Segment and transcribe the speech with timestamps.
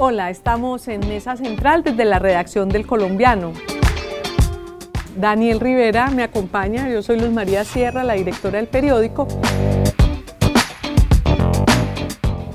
[0.00, 3.52] Hola, estamos en Mesa Central desde la redacción del Colombiano.
[5.16, 9.26] Daniel Rivera me acompaña, yo soy Luz María Sierra, la directora del periódico.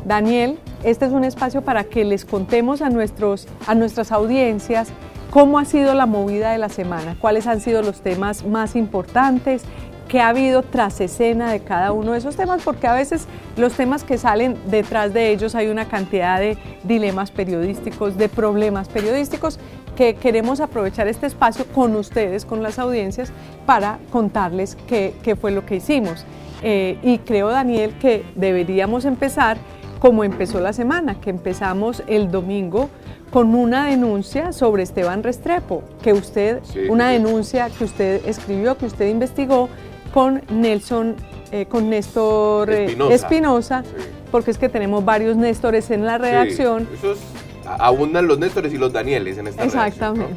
[0.06, 4.94] Daniel, este es un espacio para que les contemos a, nuestros, a nuestras audiencias
[5.30, 9.64] cómo ha sido la movida de la semana, cuáles han sido los temas más importantes,
[10.14, 13.26] qué ha habido tras escena de cada uno de esos temas, porque a veces
[13.58, 18.90] los temas que salen detrás de ellos hay una cantidad de dilemas periodísticos, de problemas
[18.90, 19.58] periodísticos,
[19.96, 23.32] que queremos aprovechar este espacio con ustedes, con las audiencias,
[23.66, 26.28] para contarles qué, qué fue lo que hicimos.
[26.62, 29.58] Eh, y creo, Daniel, que deberíamos empezar
[30.00, 32.92] como empezó la semana, que empezamos el domingo
[33.32, 39.08] con una denuncia sobre Esteban Restrepo, que usted, una denuncia que usted escribió, que usted
[39.08, 39.70] investigó
[40.14, 41.16] con Nelson,
[41.52, 43.84] eh, con Néstor eh, Espinosa,
[44.32, 46.88] porque es que tenemos varios Néstores en la redacción.
[46.94, 47.18] esos
[47.66, 50.36] abundan los Néstores y los Danieles en esta Exactamente.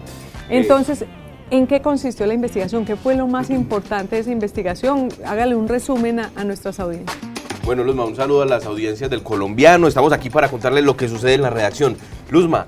[0.49, 1.05] Entonces,
[1.51, 2.85] ¿en qué consistió la investigación?
[2.87, 5.09] ¿Qué fue lo más importante de esa investigación?
[5.25, 7.17] Hágale un resumen a, a nuestras audiencias.
[7.65, 9.89] Bueno, Luzma, un saludo a las audiencias del colombiano.
[9.89, 11.97] Estamos aquí para contarles lo que sucede en la redacción.
[12.31, 12.65] Luzma,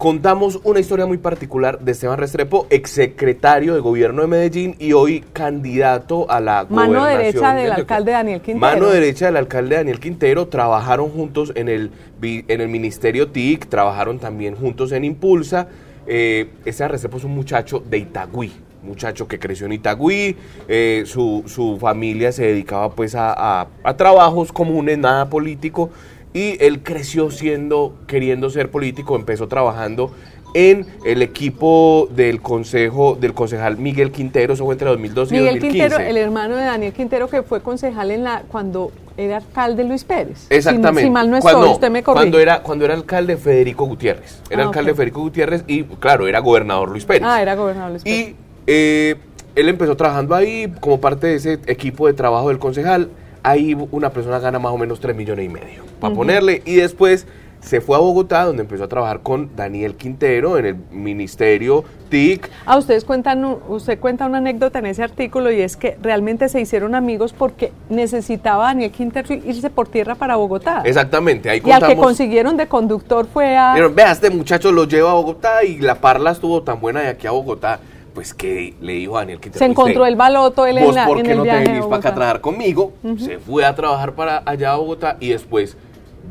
[0.00, 5.20] contamos una historia muy particular de Esteban Restrepo, exsecretario de gobierno de Medellín y hoy
[5.34, 8.60] candidato a la Mano derecha del alcalde Daniel Quintero.
[8.60, 10.48] Mano derecha del alcalde Daniel Quintero.
[10.48, 11.90] Trabajaron juntos en el,
[12.22, 15.68] en el ministerio TIC, trabajaron también juntos en Impulsa.
[16.06, 20.34] Eh, Esteban Restrepo es un muchacho de Itagüí, muchacho que creció en Itagüí,
[20.66, 25.90] eh, su, su, familia se dedicaba pues a, a trabajos comunes, nada político,
[26.32, 30.12] y él creció siendo, queriendo ser político, empezó trabajando
[30.54, 35.58] en el equipo del consejo del concejal Miguel Quintero, eso fue entre 2012 Miguel y
[35.60, 35.88] 2015.
[35.88, 40.04] Quintero, el hermano de Daniel Quintero que fue concejal en la cuando era alcalde Luis
[40.04, 40.46] Pérez.
[40.50, 41.02] Exactamente.
[41.02, 42.22] Si, mal no estoy, cuando, usted me corrige.
[42.22, 44.40] Cuando era, cuando era alcalde Federico Gutiérrez.
[44.50, 44.96] Era Ah, alcalde ok.
[44.96, 47.22] Federico Gutiérrez y, claro, era gobernador Luis Pérez.
[47.24, 48.18] Ah, era gobernador Luis Pérez.
[48.18, 48.36] Y
[48.66, 49.16] eh,
[49.54, 53.10] él empezó trabajando ahí como parte de ese equipo de trabajo del concejal.
[53.42, 56.62] Ahí una persona gana más o menos 3 millones y medio para ponerle.
[56.64, 57.26] Y después
[57.60, 62.50] se fue a Bogotá, donde empezó a trabajar con Daniel Quintero en el ministerio TIC.
[62.64, 66.58] Ah, ustedes cuentan, usted cuenta una anécdota en ese artículo y es que realmente se
[66.60, 70.82] hicieron amigos porque necesitaba Daniel Quintero irse por tierra para Bogotá.
[70.84, 72.04] Exactamente, ahí y al que contamos.
[72.06, 73.74] consiguieron de conductor fue a...
[73.88, 77.26] Vea, este muchacho lo lleva a Bogotá y la parla estuvo tan buena de aquí
[77.26, 77.78] a Bogotá.
[78.14, 79.64] Pues que le dijo a Daniel Quintero.
[79.64, 81.50] Se encontró "Usted, el baloto él en, ¿Vos la, por en qué el no te
[81.50, 82.92] viaje a venís para acá a trabajar conmigo?
[83.18, 85.76] Se fue a trabajar para allá a Bogotá y después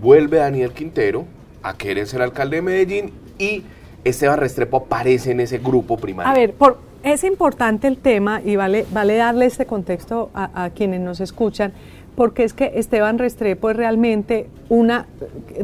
[0.02, 1.26] vuelve Daniel Quintero
[1.64, 3.64] a querer ser alcalde de Medellín y
[4.04, 6.32] Esteban Restrepo aparece en ese grupo primario.
[6.32, 10.70] A ver, por, es importante el tema y vale, vale darle este contexto a, a
[10.70, 11.74] quienes nos escuchan,
[12.19, 15.06] porque es que Esteban Restrepo es realmente una...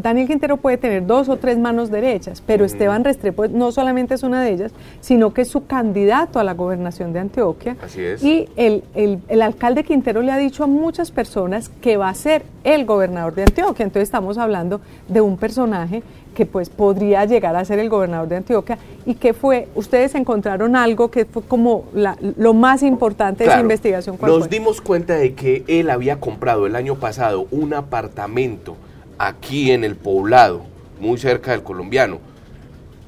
[0.02, 4.24] Daniel Quintero puede tener dos o tres manos derechas, pero Esteban Restrepo no solamente es
[4.24, 4.72] una de ellas,
[5.02, 7.76] sino que es su candidato a la gobernación de Antioquia.
[7.84, 8.24] Así es.
[8.24, 12.14] Y el, el- el alcalde Quintero le ha dicho a muchas personas que va a
[12.14, 13.84] ser el gobernador de Antioquia.
[13.84, 14.80] Entonces estamos hablando
[15.10, 16.04] de un personaje
[16.36, 20.76] que pues podría llegar a ser el gobernador de Antioquia y que fue, ustedes encontraron
[20.76, 24.18] algo que fue como la- lo más importante de esa investigación.
[24.18, 24.48] ¿cuál Nos fue?
[24.50, 28.76] dimos cuenta de que él había comprado el año pasado un apartamento
[29.18, 30.62] aquí en el poblado,
[31.00, 32.20] muy cerca del colombiano,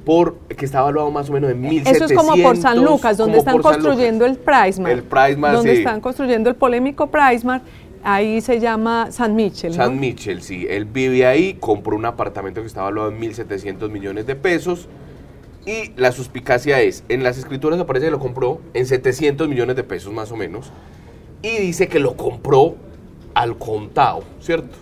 [0.05, 1.95] por que estaba valuado más o menos en 1700.
[1.95, 4.37] Eso es como por San Lucas, donde están construyendo Lucas.
[4.37, 4.91] el Prismar.
[4.93, 5.77] El Prismar, Donde sí.
[5.79, 7.61] están construyendo el polémico Prismar,
[8.07, 9.71] ahí se llama San Michel.
[9.71, 9.83] ¿no?
[9.83, 10.65] San Michel, sí.
[10.69, 14.87] Él vive ahí, compró un apartamento que estaba valuado en 1.700 millones de pesos.
[15.65, 19.83] Y la suspicacia es, en las escrituras aparece que lo compró en 700 millones de
[19.83, 20.71] pesos más o menos.
[21.41, 22.75] Y dice que lo compró
[23.33, 24.77] al contado, ¿cierto?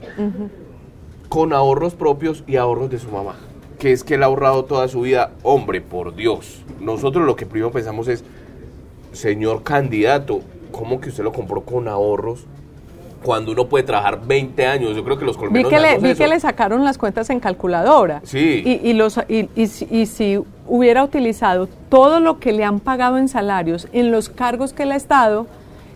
[1.27, 3.37] Con ahorros propios y ahorros de su mamá.
[3.79, 5.31] Que es que él ha ahorrado toda su vida.
[5.41, 6.63] Hombre, por Dios.
[6.79, 8.23] Nosotros lo que primero pensamos es,
[9.13, 10.41] señor candidato,
[10.71, 12.45] ¿cómo que usted lo compró con ahorros?
[13.25, 16.03] Cuando uno puede trabajar 20 años, yo creo que los Vi colombianos que, le, sabemos
[16.03, 16.17] vi eso.
[16.23, 18.21] que le sacaron las cuentas en calculadora.
[18.23, 18.61] Sí.
[18.63, 22.79] Y, y los, y, y si- y si hubiera utilizado todo lo que le han
[22.79, 25.47] pagado en salarios, en los cargos que le ha estado,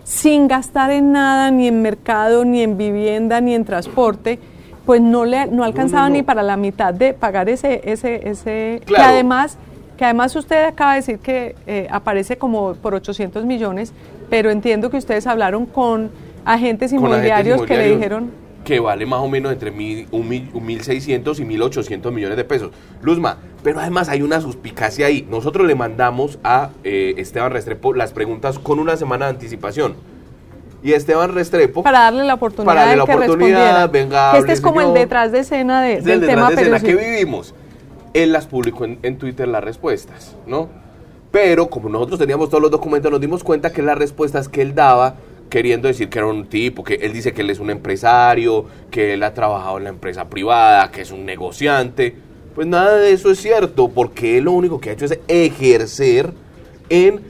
[0.04, 4.40] sin gastar en nada, ni en mercado, ni en vivienda, ni en transporte,
[4.86, 8.98] pues no le no alcanzaba ni para la mitad de pagar ese ese ese que
[8.98, 9.58] además
[9.98, 13.94] que además usted acaba de decir que eh, aparece como por 800 millones,
[14.32, 16.10] pero entiendo que ustedes hablaron con
[16.54, 18.32] agentes inmobiliarios, que le dijeron
[18.64, 22.72] que vale más o menos entre mil, un, mil, 1.600 y 1.800 millones de pesos.
[23.02, 25.26] Luzma, pero además hay una suspicacia ahí.
[25.30, 29.96] Nosotros le mandamos a eh, Esteban Restrepo las preguntas con una semana de anticipación
[30.82, 34.82] y Esteban Restrepo para darle la oportunidad para darle la oportunidad, venga, este es como
[34.82, 37.54] el detrás de escena de, del tema de escena que vivimos.
[38.14, 40.70] Él las publicó en, Twitter las respuestas, ¿no?
[41.32, 44.74] Pero como nosotros teníamos todos los documentos, nos dimos cuenta que las respuestas que él
[44.74, 45.16] daba
[45.50, 49.14] queriendo decir que era un tipo, que él dice que él es un empresario, que
[49.14, 52.16] él ha trabajado en la empresa privada, que es un negociante.
[52.54, 56.32] Pues nada de eso es cierto, porque él lo único que ha hecho es ejercer
[56.90, 57.22] en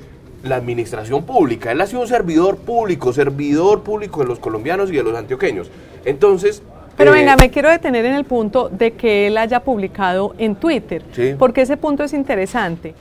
[0.43, 1.71] la administración pública.
[1.71, 5.69] Él ha sido un servidor público, servidor público de los colombianos y de los antioqueños.
[6.05, 6.61] Entonces...
[6.97, 10.55] Pero venga, eh, me quiero detener en el punto de que él haya publicado en
[10.55, 11.01] Twitter,
[11.37, 12.93] porque ese punto es interesante.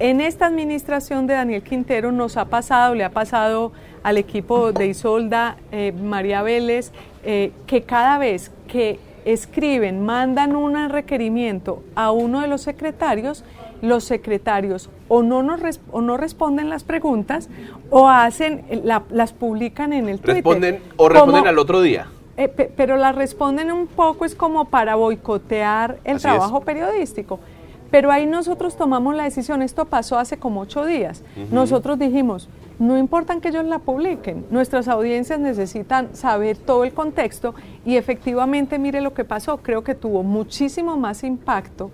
[0.00, 3.72] En esta administración de Daniel Quintero nos ha pasado, le ha pasado
[4.04, 6.92] al equipo de Isolda, eh, María Vélez,
[7.24, 13.44] eh, que cada vez que escriben, mandan un requerimiento a uno de los secretarios,
[13.82, 17.48] los secretarios o no, nos o no responden las preguntas
[17.90, 18.64] o hacen
[19.10, 20.36] las publican en el Twitter.
[20.36, 22.06] Responden o responden al otro día.
[22.36, 27.40] Eh, pero las responden un poco es como para boicotear el trabajo periodístico.
[27.90, 31.22] Pero ahí nosotros tomamos la decisión, esto pasó hace como ocho días.
[31.50, 32.48] Nosotros dijimos,
[32.78, 37.54] no importa que ellos la publiquen, nuestras audiencias necesitan saber todo el contexto
[37.84, 41.90] y efectivamente mire lo que pasó, creo que tuvo muchísimo más impacto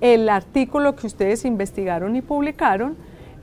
[0.00, 2.96] el artículo que ustedes investigaron y publicaron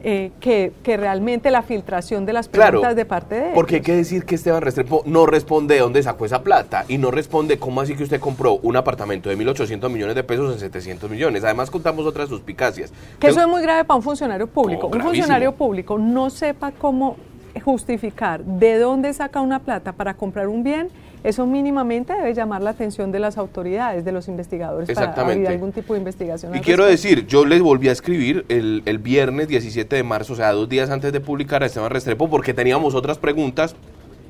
[0.10, 3.56] eh, que, realmente la filtración de las preguntas de parte de ellos.
[3.56, 6.98] Porque hay que decir que Esteban Restrepo no responde de dónde sacó esa plata y
[6.98, 10.60] no responde cómo así que usted compró un apartamento de 1.800 millones de pesos en
[10.60, 11.44] 700 millones.
[11.44, 12.94] Además contamos otras suspicacias.
[13.20, 14.88] Que eso es muy grave para un funcionario público.
[14.88, 17.18] un funcionario público no sepa cómo
[17.60, 20.88] justificar de dónde saca una plata para comprar un bien
[21.24, 25.72] eso mínimamente debe llamar la atención de las autoridades, de los investigadores, para abrir algún
[25.72, 26.56] tipo de investigación.
[26.56, 30.36] Y quiero decir, yo les volví a escribir el, el, viernes 17 de marzo, o
[30.36, 33.76] sea, dos días antes de publicar a Esteban Restrepo, porque teníamos otras preguntas.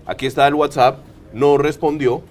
[0.06, 1.00] Aquí está el WhatsApp,
[1.34, 2.22] no respondió.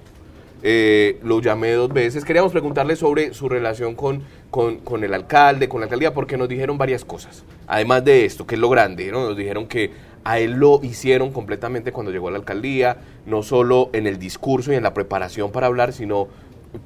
[0.62, 2.24] Eh, lo llamé dos veces.
[2.24, 6.48] Queríamos preguntarle sobre su relación con, con, con, el alcalde, con la alcaldía, porque nos
[6.48, 7.44] dijeron varias cosas.
[7.66, 9.28] Además de esto, que es lo grande, ¿no?
[9.28, 9.90] Nos dijeron que
[10.26, 12.96] a él lo hicieron completamente cuando llegó a la alcaldía,
[13.26, 16.26] no solo en el discurso y en la preparación para hablar, sino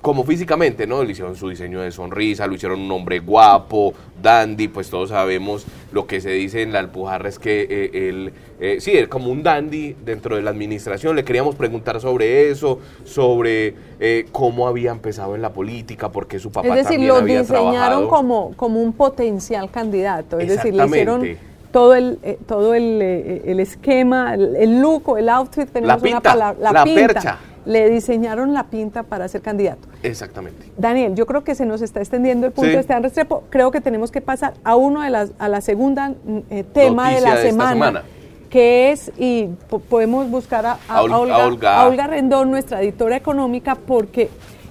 [0.02, 1.02] como físicamente, ¿no?
[1.02, 5.64] Le hicieron su diseño de sonrisa, lo hicieron un hombre guapo, dandy, pues todos sabemos
[5.90, 9.30] lo que se dice en la Alpujarra es que eh, él, eh, sí, es como
[9.30, 11.16] un dandy dentro de la administración.
[11.16, 16.52] Le queríamos preguntar sobre eso, sobre eh, cómo había empezado en la política, porque su
[16.52, 21.94] papá es decir, lo diseñaron como, como un potencial candidato, es decir, le hicieron todo
[21.94, 26.84] el, eh, todo el, eh, el esquema, el, look, el outfit, tenemos una palabra, la,
[26.84, 27.38] pinta.
[27.66, 29.86] Le diseñaron la pinta para ser candidato.
[30.02, 30.72] Exactamente.
[30.78, 33.44] Daniel, yo creo que se nos está extendiendo el punto de este Restrepo.
[33.50, 37.10] Creo que tenemos que pasar a uno de las, a la segunda mm, eh, tema
[37.10, 38.02] de la semana,
[38.48, 39.50] que es, y
[39.90, 44.30] podemos buscar a, Olga, a Olga Rendón, nuestra editora económica, porque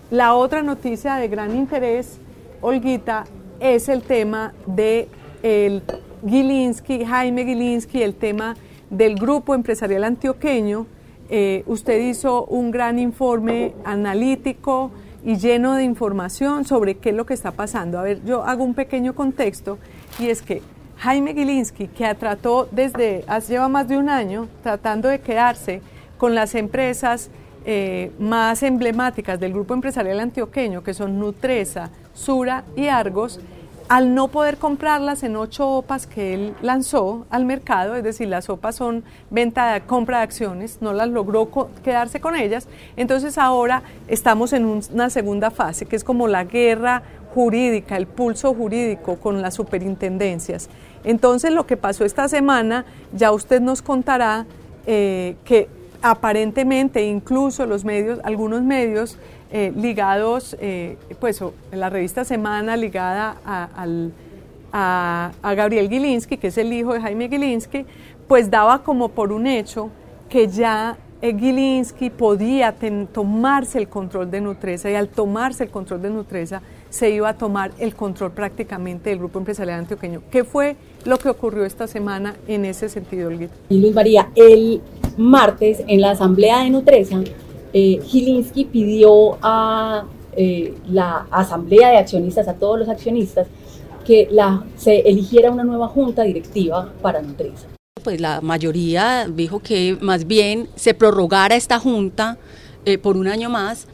[0.09, 2.17] la otra noticia de gran interés,
[2.59, 3.25] Olguita,
[3.59, 5.07] es el tema de
[5.43, 5.83] el
[6.27, 8.55] Gilinski, Jaime Gilinski, el tema
[8.89, 10.85] del grupo empresarial antioqueño.
[11.29, 14.91] Eh, usted hizo un gran informe analítico
[15.23, 17.99] y lleno de información sobre qué es lo que está pasando.
[17.99, 19.77] A ver, yo hago un pequeño contexto
[20.17, 20.61] y es que
[20.97, 25.81] Jaime Gilinski, que trató desde, lleva más de un año, tratando de quedarse
[26.17, 27.29] con las empresas
[27.65, 33.39] eh, más emblemáticas del grupo empresarial antioqueño, que son Nutresa, Sura y Argos,
[33.89, 38.47] al no poder comprarlas en ocho OPAs que él lanzó al mercado, es decir, las
[38.47, 41.49] OPAs son venta de compra de acciones, no las logró
[41.83, 42.67] quedarse con ellas,
[42.97, 47.01] entonces ahora estamos en una segunda fase, que es como la guerra
[47.33, 50.69] jurídica, el pulso jurídico con las superintendencias.
[51.03, 54.45] Entonces lo que pasó esta semana, ya usted nos contará
[54.85, 55.67] eh, que
[56.03, 59.17] aparentemente incluso los medios, algunos medios
[59.51, 63.69] eh, ligados, eh, pues la revista Semana ligada a,
[64.71, 67.85] a, Gabriel Gilinski, que es el hijo de Jaime Gilinski,
[68.27, 69.89] pues daba como por un hecho
[70.29, 72.75] que ya eh, Gilinski podía
[73.11, 77.33] tomarse el control de Nutresa y al tomarse el control de Nutresa se iba a
[77.33, 80.21] tomar el control prácticamente del grupo empresarial antioqueño.
[80.29, 80.75] ¿Qué fue
[81.05, 83.53] lo que ocurrió esta semana en ese sentido, Olguita?
[83.69, 84.81] Y Luis María, el
[85.17, 87.19] martes en la asamblea de Nutresa
[87.73, 87.99] eh,
[88.71, 93.47] pidió a eh, la asamblea de accionistas, a todos los accionistas,
[94.05, 94.27] que
[94.75, 97.67] se eligiera una nueva junta directiva para Nutresa.
[98.03, 102.37] Pues la mayoría dijo que más bien se prorrogara esta junta
[102.85, 103.87] eh, por un año más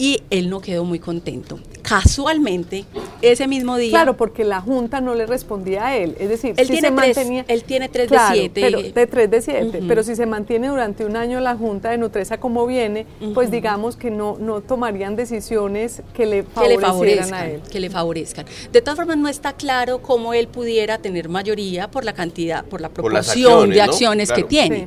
[0.00, 2.84] y él no quedó muy contento casualmente,
[3.20, 3.90] ese mismo día.
[3.90, 6.16] Claro, porque la Junta no le respondía a él.
[6.18, 8.60] Es decir, él, tiene, tres, él tiene tres de siete.
[8.60, 9.82] Pero, de tres de siete.
[9.86, 13.96] Pero si se mantiene durante un año la Junta de Nutresa como viene, pues digamos
[13.96, 17.60] que no, no tomarían decisiones que le, favorezcan a él.
[17.70, 18.46] Que le favorezcan.
[18.72, 22.80] De todas formas, no está claro cómo él pudiera tener mayoría por la cantidad, por
[22.80, 24.86] la proporción de acciones que tiene.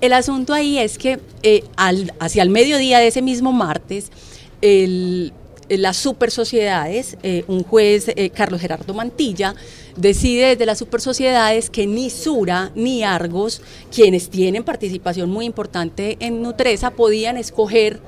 [0.00, 4.10] El asunto ahí es que eh, al, hacia el mediodía de ese mismo martes,
[4.74, 5.32] el
[5.68, 9.54] las super sociedades, eh, un juez, eh, Carlos Gerardo Mantilla,
[9.96, 16.16] decide desde las super sociedades que ni Sura ni Argos, quienes tienen participación muy importante
[16.20, 18.00] en Nutresa, podían escoger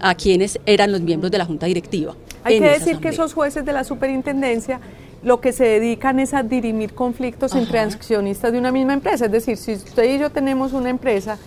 [0.00, 2.14] a quienes eran los miembros de la junta directiva.
[2.44, 4.80] Hay que decir que esos jueces de la superintendencia
[5.22, 9.26] lo que se dedican es a dirimir conflictos entre accionistas de una misma empresa.
[9.26, 11.38] Es decir, si usted y yo tenemos una empresa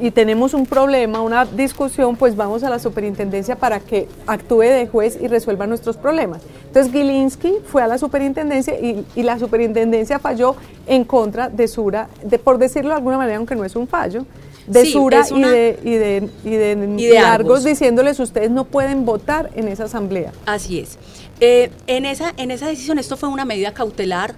[0.00, 4.88] y tenemos un problema, una discusión, pues vamos a la superintendencia para que actúe de
[4.88, 6.42] juez y resuelva nuestros problemas.
[6.66, 10.56] Entonces Gilinski fue a la superintendencia y, la superintendencia falló
[10.86, 14.26] en contra de Sura, de, por decirlo de alguna manera, aunque no es un fallo,
[14.66, 19.68] de Sura y, de, y, de, y de, Argos diciéndoles ustedes no pueden votar en
[19.68, 20.32] esa asamblea.
[20.46, 20.98] Así es.
[21.40, 24.34] Eh, en, esa, en esa decisión, esto fue una medida cautelar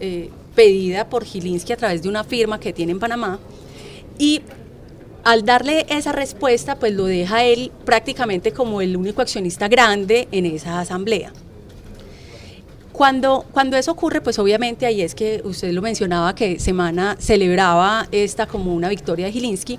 [0.00, 3.38] eh, pedida por Gilinski a través de una firma que tiene en Panamá
[4.18, 4.42] y
[5.22, 10.46] al darle esa respuesta, pues lo deja él prácticamente como el único accionista grande en
[10.46, 11.32] esa asamblea.
[12.92, 18.08] Cuando, cuando eso ocurre, pues obviamente ahí es que usted lo mencionaba que Semana celebraba
[18.12, 19.78] esta como una victoria de Gilinski,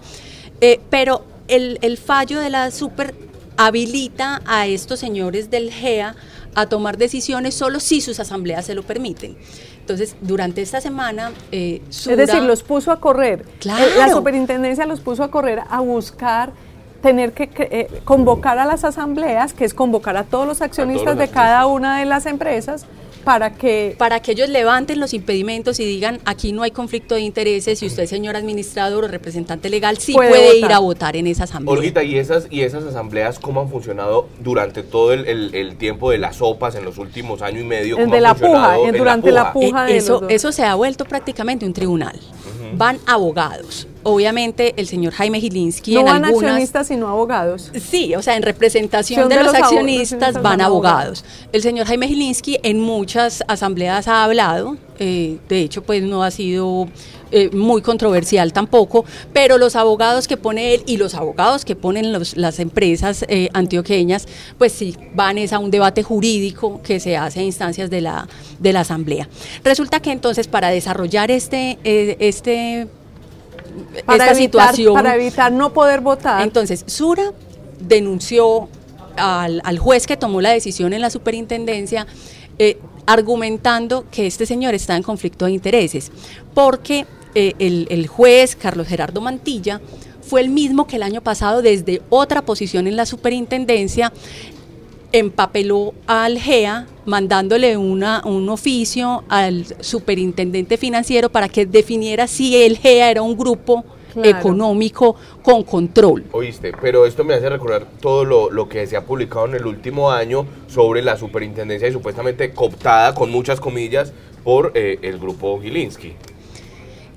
[0.62, 3.14] eh, pero el, el fallo de la super
[3.58, 6.16] habilita a estos señores del GEA
[6.56, 9.38] a tomar decisiones solo si sus asambleas se lo permiten.
[9.80, 11.32] Entonces, durante esta semana...
[11.52, 13.46] Eh, es decir, los puso a correr.
[13.60, 13.86] Claro.
[13.98, 16.52] La superintendencia los puso a correr a buscar
[17.02, 21.28] tener que eh, convocar a las asambleas, que es convocar a todos los accionistas de
[21.30, 22.86] cada una de las empresas,
[23.24, 27.22] para que para que ellos levanten los impedimentos y digan aquí no hay conflicto de
[27.22, 31.44] intereses y usted señor administrador o representante legal sí puede, ir a votar en esa
[31.44, 31.78] asamblea.
[31.78, 36.38] Olguita, ¿y esas, y esas asambleas cómo han funcionado durante todo el, tiempo de las
[36.38, 37.98] sopas en los últimos años y medio?
[37.98, 39.90] de la puja, durante la puja.
[39.90, 42.20] Eh, eso, eso se ha vuelto prácticamente un tribunal.
[42.76, 48.36] Van abogados obviamente el señor Jaime Gilinski no van accionistas sino abogados sí o sea
[48.36, 51.24] en representación de, los, accionistas van abogados.
[51.52, 56.32] el señor Jaime Gilinski en muchas asambleas ha hablado eh, de hecho pues no ha
[56.32, 56.88] sido
[57.32, 62.12] eh, muy controversial tampoco, pero los abogados que pone él y los abogados que ponen
[62.12, 64.28] las empresas eh, antioqueñas,
[64.58, 68.28] pues sí, van es a un debate jurídico que se hace a instancias de la,
[68.60, 69.30] de la Asamblea.
[69.64, 72.88] Resulta que entonces para desarrollar este, este
[74.06, 74.94] para esta situación.
[74.94, 76.42] Para evitar no poder votar.
[76.42, 77.34] Entonces, Sura
[77.80, 78.70] denunció
[79.16, 82.08] al, juez que tomó la decisión en la superintendencia,
[82.60, 86.12] eh, argumentando que este señor está en conflicto de intereses,
[86.54, 89.82] porque eh, el, el juez Carlos Gerardo Mantilla
[90.22, 94.14] fue el mismo que el año pasado desde otra posición en la superintendencia
[95.12, 102.78] empapeló al GEA mandándole una, un oficio al superintendente financiero para que definiera si el
[102.78, 103.84] GEA era un grupo
[104.24, 106.26] económico con control.
[106.32, 110.12] Oíste, pero esto me hace recordar todo lo, que se ha publicado en el último
[110.12, 114.14] año sobre la superintendencia y supuestamente cooptada, con muchas comillas,
[114.44, 116.14] por eh, el grupo Gilinski.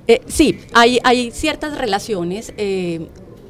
[0.07, 2.53] Eh, sí, hay, hay ciertas relaciones.
[2.57, 3.07] Eh,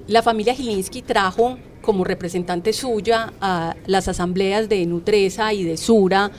[0.06, 6.31] la familia Gilinski trajo como representante suya a las asambleas de Nutresa y de Sura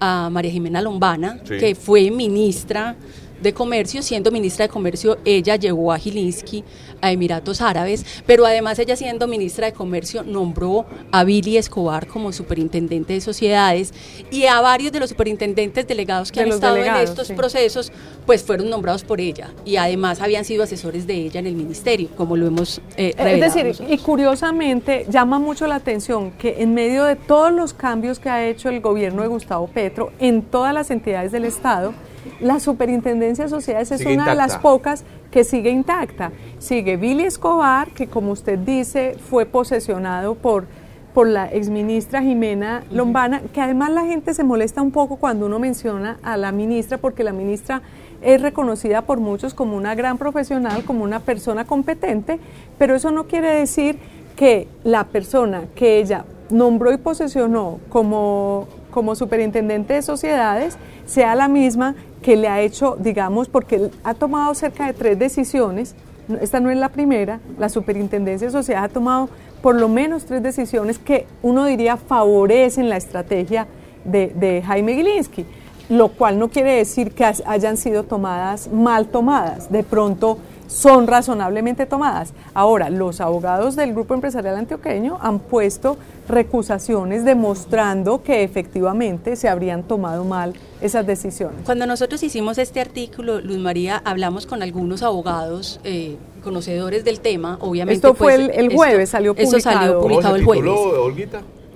[0.00, 2.96] a María Jimena Lombana, que fue ministra
[3.42, 6.64] de Comercio, siendo ministra de Comercio, ella llevó a Gilinski
[7.00, 12.32] a Emiratos Árabes, pero además ella siendo ministra de Comercio nombró a Billy Escobar como
[12.32, 13.92] superintendente de sociedades
[14.30, 17.92] y a varios de los superintendentes delegados que han estado en estos procesos,
[18.26, 22.08] pues fueron nombrados por ella y además habían sido asesores de ella en el ministerio,
[22.16, 27.04] como lo hemos eh, Es decir, y curiosamente llama mucho la atención que en medio
[27.04, 30.90] de todos los cambios que ha hecho el gobierno de Gustavo Petro en todas las
[30.90, 31.92] entidades del Estado,
[32.40, 36.32] la Superintendencia de Sociedades es una de las pocas que sigue intacta.
[36.58, 40.66] Sigue Billy Escobar, que como usted dice, fue posesionado por,
[41.12, 45.58] por la exministra Jimena Lombana, que además la gente se molesta un poco cuando uno
[45.58, 47.82] menciona a la ministra, porque la ministra
[48.22, 52.38] es reconocida por muchos como una gran profesional, como una persona competente,
[52.78, 53.98] pero eso no quiere decir
[54.36, 61.48] que la persona que ella nombró y posesionó como, como superintendente de sociedades sea la
[61.48, 65.94] misma que le ha hecho, digamos, porque ha tomado cerca de tres decisiones,
[66.40, 69.28] esta no es la primera, la superintendencia de sociedades ha tomado
[69.60, 73.66] por lo menos tres decisiones que uno diría favorecen la estrategia
[74.06, 75.44] de, Jaime Gilinski,
[75.90, 80.38] lo cual no quiere decir que hayan sido tomadas mal tomadas, de pronto
[80.74, 82.34] son razonablemente tomadas.
[82.52, 85.96] Ahora, los abogados del Grupo Empresarial Antioqueño han puesto
[86.28, 91.60] recusaciones demostrando que efectivamente se habrían tomado mal esas decisiones.
[91.64, 97.56] Cuando nosotros hicimos este artículo, Luz María, hablamos con algunos abogados eh, conocedores del tema,
[97.60, 97.94] obviamente.
[97.94, 99.56] Esto fue pues, el, jueves, salió publicado.
[99.56, 100.72] Eso salió publicado el jueves.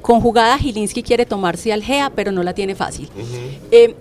[0.02, 3.09] Conjugada, Gilinski quiere tomarse al GEA, pero no la tiene fácil.
[3.71, 3.95] Eh,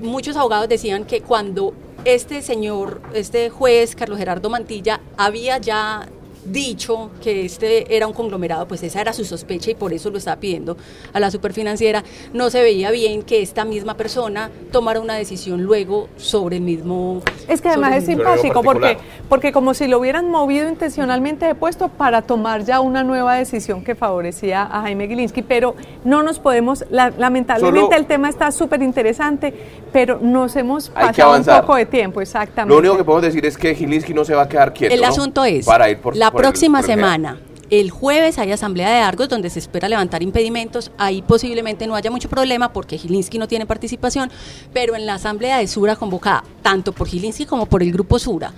[0.00, 6.08] muchos abogados decían que cuando este señor, este juez, Carlos Gerardo Mantilla, había ya
[6.50, 10.18] dicho que este era un conglomerado, pues esa era su sospecha y por eso lo
[10.18, 10.76] estaba pidiendo
[11.12, 16.08] a la superfinanciera, no se veía bien que esta misma persona tomara una decisión luego
[16.16, 17.22] sobre el mismo...
[17.48, 21.88] Es que además es simpático porque, porque como si lo hubieran movido intencionalmente de puesto
[21.88, 26.84] para tomar ya una nueva decisión que favorecía a Jaime Gilinski, pero no nos podemos,
[26.90, 29.54] lamentablemente el tema está súper interesante,
[29.92, 32.72] pero nos hemos pasado un poco de tiempo, exactamente.
[32.72, 34.94] Lo único que podemos decir es que Gilinski no se va a quedar quieto.
[34.94, 39.28] El asunto es, para ir por, la próxima semana, el jueves hay asamblea de Argos
[39.28, 40.90] donde se espera levantar impedimentos.
[40.96, 44.30] Ahí posiblemente no haya mucho problema porque Gilinski no tiene participación,
[44.72, 48.52] pero en la asamblea de Sura convocada tanto por Gilinski como por el grupo Sura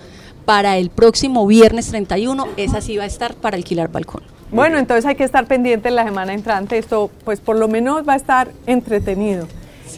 [0.45, 4.23] para el próximo viernes 31, esa sí va a estar para alquilar balcón.
[4.53, 6.79] Bueno, entonces hay que estar pendiente en la semana entrante.
[6.79, 9.49] Esto, pues por lo menos va a estar entretenido.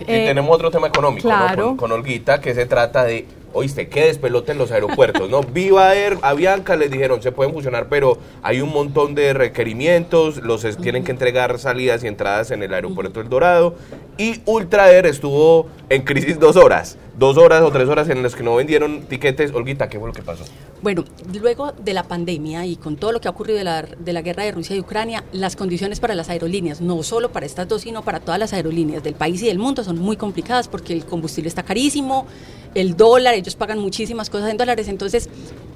[0.01, 4.59] y tenemos otro tema económico con, con Olguita que se trata de oíste, que despeloten
[4.59, 5.41] los aeropuertos, ¿no?
[5.43, 10.67] Viva Air, Avianca les dijeron, se pueden fusionar, pero hay un montón de requerimientos, los
[10.79, 13.75] tienen que entregar salidas y entradas en el aeropuerto El Dorado,
[14.19, 18.35] y Ultra Air estuvo en crisis dos horas, dos horas o tres horas en las
[18.35, 19.53] que no vendieron tiquetes.
[19.53, 20.45] Olguita, ¿qué fue lo que pasó?
[20.83, 21.05] Bueno,
[21.41, 24.23] luego de la pandemia y con todo lo que ha ocurrido de la, de la
[24.23, 27.83] guerra de Rusia y Ucrania, las condiciones para las aerolíneas, no solo para estas dos,
[27.83, 31.05] sino para todas las aerolíneas del país y del mundo, son muy complicadas porque el
[31.05, 32.27] combustible está carísimo,
[32.75, 35.29] el dólar, ellos pagan muchísimas cosas en dólares, entonces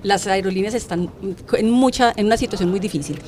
[0.03, 1.11] las aerolíneas están
[1.53, 3.19] en, mucha, en una situación muy difícil.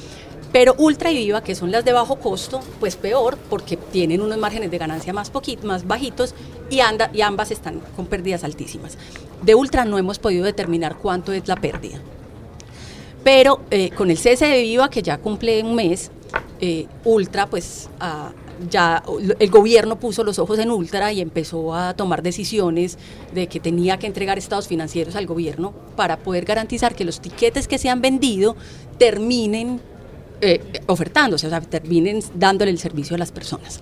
[0.53, 4.39] Pero Ultra y Viva, que son las de bajo costo, pues peor, porque tienen unos
[4.39, 6.35] márgenes de ganancia más, poquito, más bajitos
[6.69, 8.99] y, anda, y ambas están con pérdidas altísimas.
[9.43, 12.01] De Ultra no hemos podido determinar cuánto es la pérdida.
[13.23, 16.11] Pero eh, con el cese de Viva, que ya cumple un mes,
[16.61, 17.89] eh, Ultra pues
[18.69, 19.03] ya
[19.39, 22.99] el gobierno puso los ojos en Ultra y empezó a tomar decisiones
[23.33, 27.69] de que tenía que entregar estados financieros al gobierno para poder garantizar que los tiquetes
[27.69, 28.57] que se han vendido
[28.99, 29.81] terminen
[30.41, 33.81] eh, ofertándose, o sea, terminen dándole el servicio a las personas.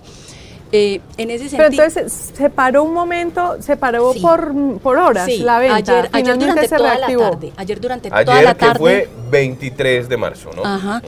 [0.71, 5.27] Eh, en ese sentido, Pero entonces se paró un momento, se paró por, por horas
[5.39, 6.09] la venta.
[6.11, 7.53] Ayer, durante toda la tarde.
[7.57, 8.73] Ayer durante ayer toda la tarde.
[8.73, 10.63] que fue 23 de marzo, ¿no?
[10.63, 11.01] Ajá.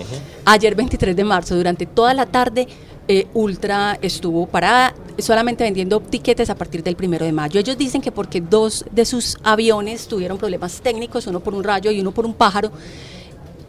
[0.46, 2.68] Ayer 23 de marzo, durante toda la tarde
[3.08, 7.60] eh, Ultra estuvo parada solamente vendiendo tiquetes a partir del primero de mayo.
[7.60, 11.92] Ellos dicen que porque dos de sus aviones tuvieron problemas técnicos, uno por un rayo
[11.92, 12.72] y uno por un pájaro,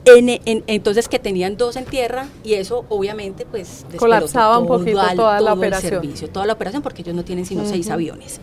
[0.05, 5.53] entonces que tenían dos en tierra y eso obviamente pues colapsaba un poquito toda la
[5.53, 5.93] operación.
[5.93, 8.41] servicio, toda la operación porque ellos no tienen sino seis aviones.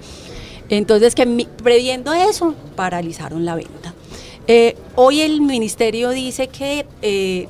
[0.69, 3.93] Entonces que previendo eso paralizaron la venta.
[4.51, 7.47] Eh, hoy el ministerio dice que, eh,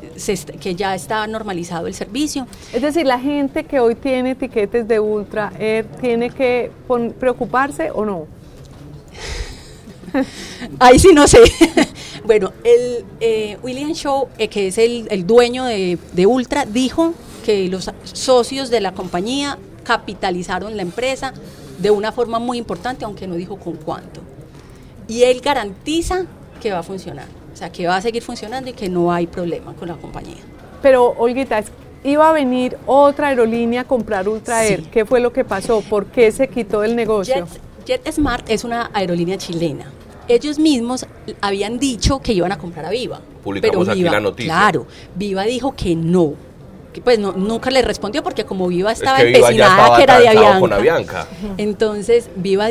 [0.59, 2.45] que ya está normalizado el servicio.
[2.73, 6.71] Es decir, la gente que hoy tiene etiquetes de Ultra Air tiene que
[7.17, 8.27] preocuparse o no.
[10.79, 11.39] Ahí sí no sé.
[12.25, 17.13] bueno, el eh, William Shaw, que es el, dueño de, de Ultra, dijo
[17.45, 21.33] que los socios de la compañía capitalizaron la empresa
[21.79, 24.21] de una forma muy importante, aunque no dijo con cuánto.
[25.07, 26.25] Y él garantiza
[26.61, 27.25] que va a funcionar.
[27.51, 30.37] O sea, que va a seguir funcionando y que no hay problema con la compañía.
[30.81, 31.63] Pero, Olguita,
[32.03, 34.83] iba a venir otra aerolínea a comprar Ultra Air.
[34.89, 35.81] ¿Qué fue lo que pasó?
[35.81, 37.47] ¿Por qué se quitó el negocio?
[37.85, 39.91] Jet, JetSmart es una aerolínea chilena.
[40.29, 41.05] Ellos mismos
[41.41, 43.19] habían dicho que iban a comprar a Viva.
[43.43, 44.53] Publicamos pero Viva, aquí la noticia.
[44.53, 46.35] Claro, Viva dijo que no,
[47.03, 51.27] pues no, nunca le respondió porque como Viva estaba empecinada que era de Avianca.
[51.57, 52.67] Entonces Viva,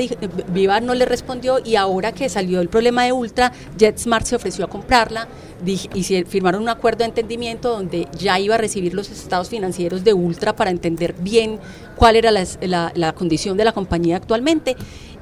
[0.53, 4.65] Viva no le respondió y ahora que salió el problema de Ultra, JetSmart se ofreció
[4.65, 5.29] a comprarla
[5.67, 10.13] y firmaron un acuerdo de entendimiento donde ya iba a recibir los estados financieros de
[10.13, 11.59] Ultra para entender bien
[11.97, 14.77] cuál era la, la condición de la compañía actualmente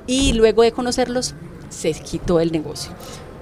[0.07, 1.35] y luego de conocerlos
[1.68, 2.92] se quitó el negocio.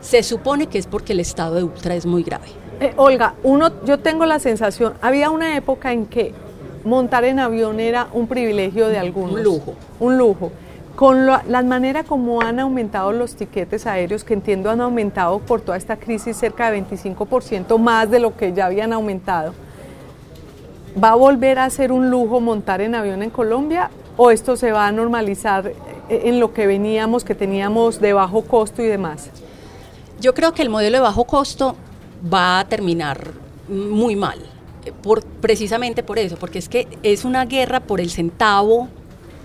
[0.01, 2.49] Se supone que es porque el estado de Ultra es muy grave
[2.81, 6.35] Eh, Olga, uno, yo tengo la sensación, había una época en que
[6.85, 9.37] montar en avión era un privilegio de algunos.
[9.37, 9.75] Un lujo.
[10.01, 10.53] Un lujo.
[10.97, 15.61] Con la, la manera como han aumentado los tiquetes aéreos, que entiendo han aumentado por
[15.61, 19.55] toda esta crisis cerca de 25% más de lo que ya habían aumentado,
[21.03, 24.71] ¿va a volver a ser un lujo montar en avión en Colombia o esto se
[24.71, 25.73] va a normalizar
[26.09, 29.31] en lo que veníamos, que teníamos de bajo costo y demás?
[30.21, 31.77] Yo creo que el modelo de bajo costo
[32.33, 33.33] va a terminar
[33.69, 34.39] muy mal,
[34.85, 38.89] eh, por, precisamente por eso, porque es que es una guerra por el centavo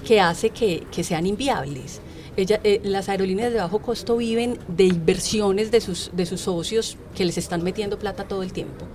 [0.05, 2.01] que hace que, que sean inviables.
[2.37, 7.25] Eh, las aerolíneas de bajo costo viven de inversiones de sus, de sus socios que
[7.25, 8.85] les están metiendo plata todo el tiempo.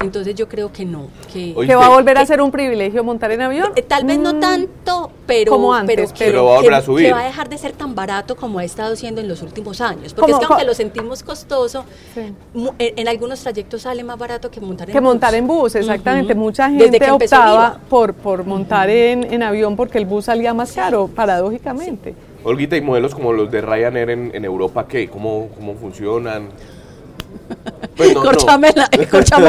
[0.00, 1.06] Entonces yo creo que no.
[1.32, 3.72] Que, Oye, ¿Que va a volver a ser un privilegio montar en avión?
[3.76, 6.74] Eh, Tal vez no Mm, tanto, pero, como antes, pero, pero- Pero va a volver
[6.74, 7.06] a subir.
[7.06, 9.80] que va a dejar de ser tan barato como ha estado siendo en los últimos
[9.80, 10.12] años.
[10.14, 12.20] Porque es que aunque lo sentimos costoso, Sí.
[12.54, 15.08] en, en algunos trayectos sale más barato que montar en Que bus.
[15.08, 16.34] montar en bus, exactamente.
[16.34, 21.08] Mucha gente optaba por, por montar en, en avión porque el bus salía más caro,
[21.08, 22.14] paradójicamente.
[22.42, 25.08] Olguita, y modelos como los de Ryanair en, en Europa, ¿qué?
[25.08, 26.48] ¿Cómo, cómo funcionan?
[27.96, 28.30] Pues no, no.
[28.30, 28.70] Corchame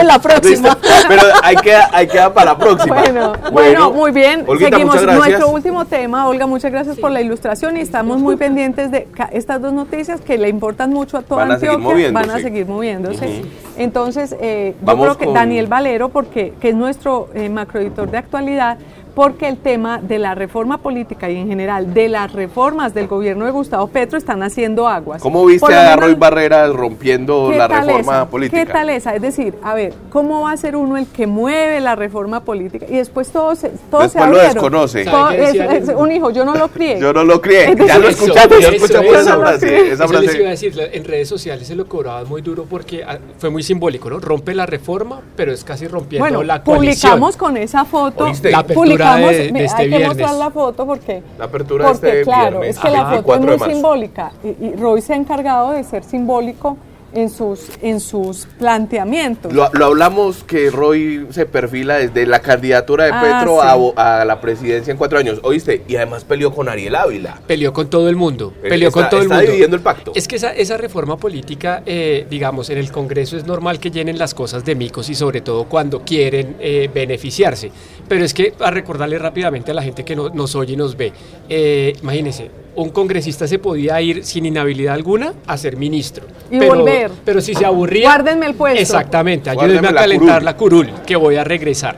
[0.03, 0.77] la- próxima.
[1.07, 2.95] Pero hay que, hay que dar para la próxima.
[3.01, 4.43] Bueno, bueno, muy bien.
[4.47, 5.27] Olguita, Seguimos muchas gracias.
[5.29, 6.27] nuestro último tema.
[6.27, 10.21] Olga, muchas gracias por la ilustración y estamos muy pendientes de ca- estas dos noticias
[10.21, 12.11] que le importan mucho a toda Van a seguir Antioquia.
[12.11, 13.43] Van a seguir moviéndose.
[13.77, 18.09] Entonces, eh, yo Vamos creo que con- Daniel Valero, porque, que es nuestro eh, macroeditor
[18.09, 18.77] de actualidad,
[19.15, 23.45] porque el tema de la reforma política y en general de las reformas del gobierno
[23.45, 25.21] de Gustavo Petro están haciendo aguas.
[25.21, 28.29] ¿Cómo viste Por lo a menos- Roy Barreras rompiendo ¿Qué la reforma esa?
[28.29, 28.65] política?
[28.65, 29.15] ¿Qué tal esa?
[29.15, 32.85] Es decir, a ver, ¿cómo va a ser uno el que mueve la reforma política?
[32.89, 34.53] Y después todos se, todos se Después lo abrieron.
[34.53, 35.05] desconoce.
[35.05, 36.99] Todo- ¿Sabe qué es- es un hijo, yo no lo crié.
[36.99, 37.73] Yo no lo crié.
[37.87, 39.91] Ya lo escuchamos, ya eso, escuchamos eso, esa eso, frase.
[39.91, 43.03] Esa Eso les iba a decir, en redes sociales se lo cobraban muy duro porque
[43.03, 44.19] ah, fue muy simbólico, ¿no?
[44.19, 47.11] Rompe la reforma, pero es casi rompiendo Bueno, la coalición.
[47.13, 48.25] publicamos con esa foto.
[48.25, 48.51] ¿Oíste?
[48.51, 52.07] La apertura de- de este hay que mostrar la foto porque, La apertura de porque
[52.07, 55.01] este claro, viernes, es que la foto es 24 de muy simbólica y, y Roy
[55.01, 56.77] se ha encargado de ser simbólico
[57.15, 59.51] en sus, en sus planteamientos.
[59.53, 63.93] Lo, lo hablamos que Roy se perfila desde la candidatura de Ah, Petro sí.
[63.95, 65.39] a la presidencia en cuatro años.
[65.43, 65.83] ¿Oíste?
[65.87, 67.39] Y además peleó con Ariel Ávila.
[67.47, 68.53] Peleó con todo el mundo.
[68.63, 69.47] Eh, Peleó está- con todo el está mundo.
[69.51, 70.11] dividiendo el pacto.
[70.15, 74.17] Es que esa, esa reforma política, eh, digamos, en el Congreso es normal que llenen
[74.17, 77.71] las cosas de micos y sobre todo cuando quieren eh, beneficiarse.
[78.07, 80.97] Pero es que, a recordarle rápidamente a la gente que no- nos oye y nos
[80.97, 81.13] ve,
[81.49, 86.25] eh, imagínense, un congresista se podía ir sin inhabilidad alguna a ser ministro.
[86.51, 87.11] Y pero, volver.
[87.23, 88.09] Pero si se aburría...
[88.09, 88.79] Guárdenme el puesto.
[88.79, 90.45] Exactamente, ayúdenme a la calentar curul.
[90.45, 91.95] la curul, que voy a regresar.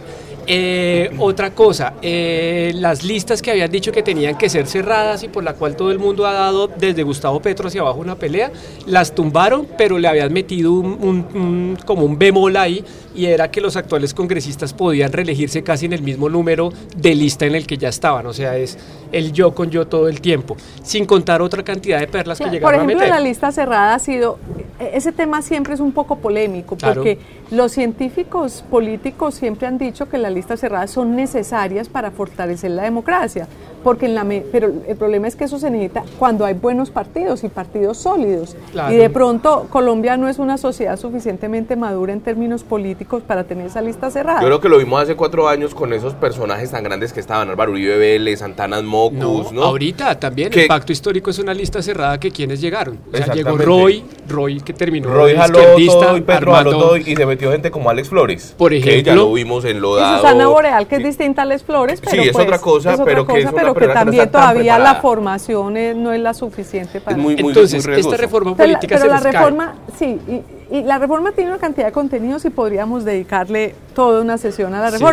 [0.50, 5.28] Eh, otra cosa, eh, las listas que habían dicho que tenían que ser cerradas y
[5.28, 8.52] por la cual todo el mundo ha dado desde Gustavo Petro hacia abajo una pelea,
[8.86, 12.82] las tumbaron, pero le habían metido un, un- un- como un bemol ahí
[13.14, 17.46] y era que los actuales congresistas podían reelegirse casi en el mismo número de lista
[17.46, 18.78] en el que ya estaban, o sea, es
[19.12, 22.62] el yo con yo todo el tiempo, sin contar otra cantidad de perlas que llegaron
[22.62, 23.10] Por ejemplo, a meter.
[23.10, 24.38] la lista cerrada ha sido,
[24.80, 27.02] e- ese tema siempre es un poco polémico, Claro.
[27.02, 27.18] porque
[27.52, 33.47] los científicos políticos siempre han dicho que las cerradas son necesarias para fortalecer la democracia,
[33.84, 36.90] porque en la me- pero el problema es que eso se necesita cuando hay buenos
[36.90, 38.56] partidos y partidos sólidos.
[38.72, 38.94] Claro.
[38.94, 43.68] Y de pronto Colombia no es una sociedad suficientemente madura en términos políticos para tener
[43.68, 44.42] esa lista cerrada.
[44.42, 47.50] Yo creo que lo vimos hace cuatro años con esos personajes tan grandes que estaban,
[47.50, 49.63] Álvaro Uribe Vélez, Santana Mocus, No, ¿no?
[49.63, 53.00] ahorita también Que- el pacto histórico es una lista cerrada que quienes llegaron.
[53.13, 53.58] O sea, llegó.
[53.58, 55.78] Roy, Roy que terminó Roy jaló todo
[56.18, 58.56] y jaló todo y se metió gente como Alex Flores.
[58.58, 59.16] Por Que ya ejemplo.
[59.16, 60.18] lo vimos en y Lodado.
[60.18, 61.08] Susana Boreal, que es Sí.
[61.08, 63.67] distinta a Les Flores, Sí, pero es pues, otra cosa, otra pero que es una
[63.74, 67.18] pero que también todavía la formación eh, no es la suficiente para...
[67.18, 69.32] Es muy, muy, Entonces, muy esta reforma Pero la, política pero se la cae.
[69.32, 74.22] reforma, sí, y, y la reforma tiene una cantidad de contenidos y podríamos dedicarle toda
[74.22, 75.04] una sesión a la Sí.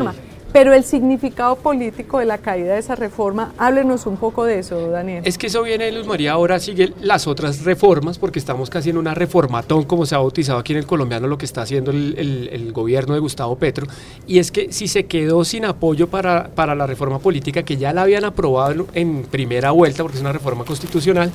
[0.54, 4.88] Pero el significado político de la caída de esa reforma, háblenos un poco de eso,
[4.88, 5.24] Daniel.
[5.26, 8.90] Es que eso viene de Luz María, ahora sigue las otras reformas, porque estamos casi
[8.90, 11.90] en una reformatón, como se ha bautizado aquí en el colombiano, lo que está haciendo
[11.90, 13.88] el, gobierno de Gustavo Petro.
[14.28, 17.92] Y es que si se quedó sin apoyo para, para la reforma política, que ya
[17.92, 21.32] la habían aprobado en primera vuelta, porque es una reforma constitucional,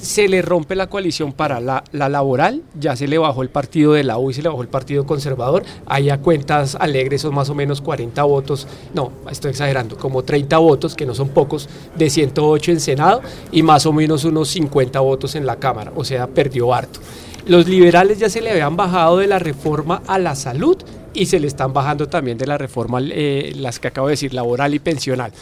[0.00, 3.92] se le rompe la coalición para la, la laboral, ya se le bajó el partido
[3.92, 7.34] de la U y se le bajó el partido conservador, ahí a cuentas alegres son
[7.34, 8.59] más o menos 40 votos,
[8.94, 13.20] no, estoy exagerando, como 30 votos, que no son pocos, de 108 en Senado
[13.52, 17.00] y más o menos unos 50 votos en la Cámara, o sea, perdió harto.
[17.46, 20.76] Los liberales ya se le habían bajado de la reforma a la salud
[21.14, 24.34] y se le están bajando también de la reforma, eh, las que acabo de decir,
[24.34, 25.32] laboral y pensional.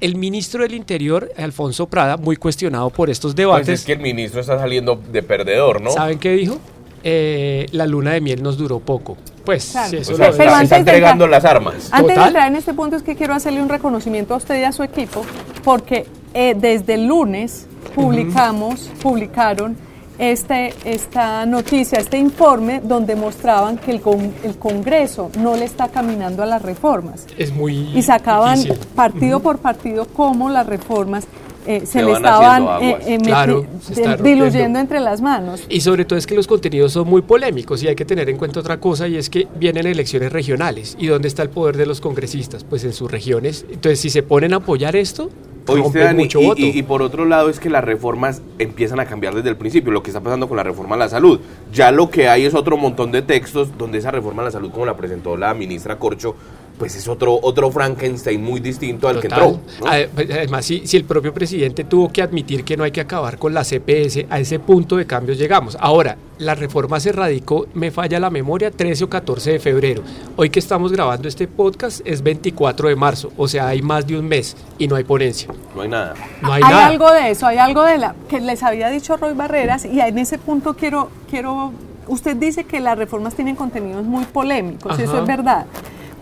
[0.00, 4.00] El ministro del Interior, Alfonso Prada, muy cuestionado por estos debates, Pues es que el
[4.00, 5.90] ministro está saliendo de perdedor, ¿no?
[5.92, 6.58] ¿saben qué dijo?
[7.04, 9.16] Eh, la luna de miel nos duró poco.
[9.44, 9.90] Pues Claro.
[9.90, 11.88] sí, eso O sea, lo Pero está, antes está de entregando entrar- las armas.
[11.90, 14.64] Antes de entrar en este punto es que quiero hacerle un reconocimiento a usted y
[14.64, 15.22] a su equipo,
[15.62, 19.76] porque eh, desde el lunes publicamos, publicaron
[20.18, 25.88] este, esta noticia, este informe, donde mostraban que el, con- el Congreso no le está
[25.88, 27.26] caminando a las reformas.
[27.36, 28.78] es muy Y sacaban difícil.
[28.94, 31.26] partido por partido cómo las reformas
[31.66, 35.62] eh, se, le estaban eh, eh, Claro, se está diluyendo entre las manos.
[35.68, 38.36] Y sobre todo es que los contenidos son muy polémicos y hay que tener en
[38.36, 40.96] cuenta otra cosa y es que vienen elecciones regionales.
[40.98, 42.64] ¿Y dónde está el poder de los congresistas?
[42.64, 43.64] Pues en sus regiones.
[43.70, 45.30] Entonces, si se ponen a apoyar esto,
[45.66, 46.60] Oíste, rompen Dani, mucho y, voto.
[46.60, 49.92] y- y por otro lado es que las reformas empiezan a cambiar desde el principio,
[49.92, 51.40] lo que está pasando con la reforma a la salud.
[51.72, 54.70] Ya lo que hay es otro montón de textos donde esa reforma a la salud,
[54.70, 56.34] como la presentó la ministra Corcho,
[56.78, 59.60] pues es otro, otro Frankenstein muy distinto al que entró.
[59.80, 59.86] ¿no?
[59.86, 63.00] Ade- pues, Además, si, si el propio presidente tuvo que admitir que no hay que
[63.00, 65.76] acabar con la CPS, a ese punto de cambios llegamos.
[65.80, 70.02] Ahora, la reforma se radicó, me falla la memoria, 13 o 14 de febrero.
[70.36, 74.18] Hoy que estamos grabando este podcast es 24 de marzo, o sea, hay más de
[74.18, 75.48] un mes y no hay ponencia.
[75.76, 76.14] No hay nada.
[76.42, 76.86] No hay, hay nada.
[76.88, 80.18] algo de eso, hay algo de la que les había dicho Roy Barreras y en
[80.18, 81.72] ese punto quiero quiero
[82.08, 85.20] usted dice que las reformas tienen contenidos muy polémicos, eso Ajá.
[85.22, 85.66] es verdad.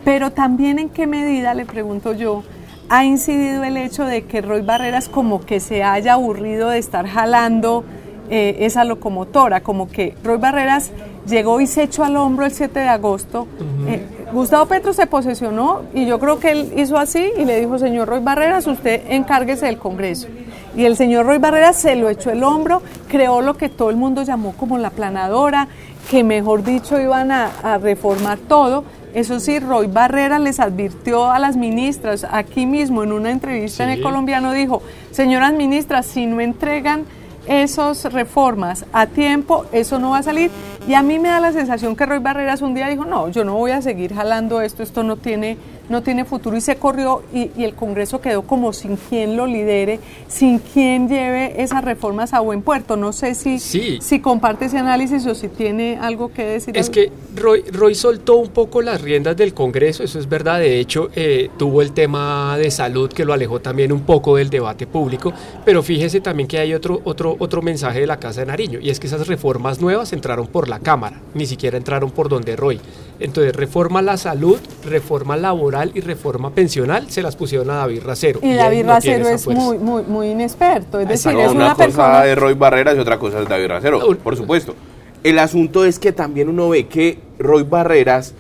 [0.05, 2.43] Pero también en qué medida le pregunto yo
[2.89, 7.07] ha incidido el hecho de que Roy Barreras como que se haya aburrido de estar
[7.07, 7.85] jalando
[8.29, 10.91] eh, esa locomotora, como que Roy Barreras
[11.27, 13.47] llegó y se echó al hombro el 7 de agosto.
[13.87, 17.79] Eh, Gustavo Petro se posesionó y yo creo que él hizo así y le dijo,
[17.79, 20.29] señor Roy Barreras, usted encárguese del Congreso.
[20.77, 23.97] Y el señor Roy Barreras se lo echó el hombro, creó lo que todo el
[23.97, 25.69] mundo llamó como la planadora,
[26.11, 28.85] que mejor dicho iban a, a reformar todo.
[29.15, 33.91] Eso sí, Roy Barreras les advirtió a las ministras, aquí mismo en una entrevista en
[33.91, 37.05] el colombiano dijo, señoras ministras, si no entregan
[37.47, 40.51] esas reformas a tiempo, eso no va a salir.
[40.87, 43.45] Y a mí me da la sensación que Roy Barreras un día dijo, no, yo
[43.45, 45.59] no voy a seguir jalando esto, esto no tiene,
[45.93, 49.47] no tiene futuro y se corrió y, y el Congreso quedó como sin quien lo
[49.47, 52.97] lidere, sin quien lleve esas reformas a buen puerto.
[52.97, 53.99] No sé si, Sí.
[54.03, 56.77] si comparte ese análisis o si tiene algo que decir.
[56.77, 60.59] Es que Roy, Roy soltó un poco las riendas del Congreso, eso es verdad.
[60.59, 64.51] De hecho, eh, tuvo el tema de salud que lo alejó también un poco del
[64.51, 65.33] debate público.
[65.65, 68.91] Pero fíjese también que hay otro, otro, otro mensaje de la Casa de Nariño, y
[68.91, 72.81] es que esas reformas nuevas entraron por la Cámara, ni siquiera entraron por donde Roy.
[73.25, 78.03] Entonces, reforma a la salud, reforma laboral y reforma pensional se las pusieron a David
[78.05, 78.41] Racero.
[78.43, 79.63] y David no Racero es fuerza.
[79.63, 82.27] muy, muy, muy inexperto, es decir, No, es una, una, cosa persona...
[82.27, 84.75] es Roy Barreras y otra cosa es David Racero, por supuesto.
[85.23, 88.35] El asunto es que también uno ve que Roy Barreras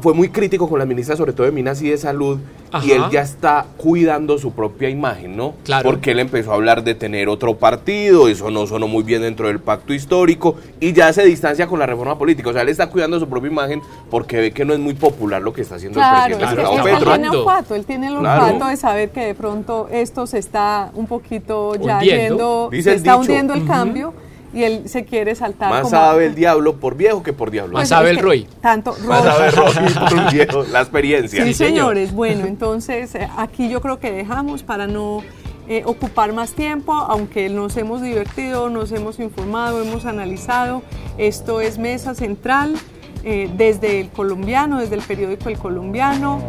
[0.00, 2.38] fue muy crítico con la ministra, sobre todo de Minas y de Salud,
[2.82, 3.06] y Ajá.
[3.06, 5.54] él ya está cuidando su propia imagen, ¿no?
[5.64, 5.90] Claro.
[5.90, 9.46] Porque él empezó a hablar de tener otro partido, eso no sonó muy bien dentro
[9.48, 12.50] del pacto histórico, y ya se distancia con la reforma política.
[12.50, 15.40] O sea, él está cuidando su propia imagen porque ve que no es muy popular
[15.42, 17.10] lo que está haciendo Claro, el es presidente Claro, Gustavo él Petro.
[17.12, 17.40] tiene Petro.
[17.44, 18.44] olfato, él tiene el Claro.
[18.46, 22.28] olfato de saber que de pronto esto se está un poquito ya Hundiendo.
[22.36, 23.20] yendo, Dice se está dicho.
[23.22, 24.12] hundiendo el cambio
[24.54, 27.74] y él se quiere saltar Más como- sabe el diablo por viejo que por diablo.
[27.74, 28.48] Más Pues sabe el que Roy.
[28.60, 29.32] Tanto Más Roy.
[29.32, 31.42] sabe Roy por viejo, la experiencia.
[31.44, 31.94] Sí, Sí, señor.
[31.94, 32.12] señores.
[32.12, 35.22] Bueno, entonces eh, aquí yo creo que dejamos para no
[35.68, 40.82] eh, ocupar más tiempo, aunque nos hemos divertido, nos hemos informado, hemos analizado.
[41.18, 42.76] Esto es Mesa Central
[43.24, 46.40] eh, desde el colombiano, desde el periódico El Colombiano.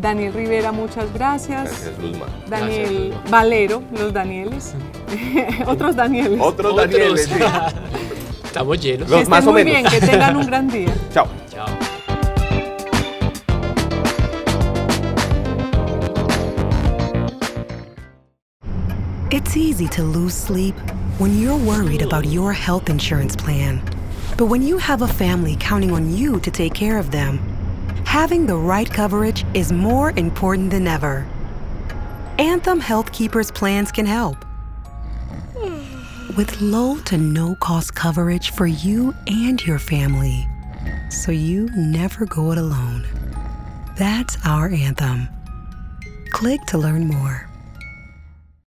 [0.00, 1.64] Daniel Rivera, muchas gracias.
[1.64, 2.26] Gracias, Luzma.
[2.48, 4.74] Daniel Valero, los Danieles.
[5.66, 6.40] Otros Danieles.
[6.40, 6.90] Otros Otros.
[6.90, 7.34] Danieles, sí.
[8.44, 9.08] Estamos llenos.
[9.08, 9.90] Los que estén más o muy menos.
[9.90, 10.94] bien, que tengan un gran día.
[11.12, 11.28] Chao.
[11.50, 11.66] Chao.
[19.30, 20.74] It's easy to lose sleep
[21.18, 23.80] when you're worried about your health insurance plan.
[24.36, 27.38] But when you have a family counting on you to take care of them,
[28.04, 31.26] having the right coverage is more important than ever.
[32.38, 34.44] Anthem Health Keepers plans can help.
[36.38, 40.46] With low to no cost coverage for you and your family,
[41.10, 43.04] so you never go it alone.
[43.96, 45.28] That's our anthem.
[46.30, 47.47] Click to learn more.